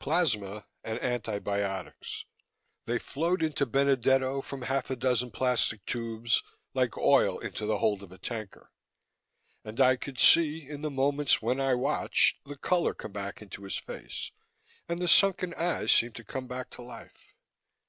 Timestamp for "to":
16.14-16.24, 16.70-16.82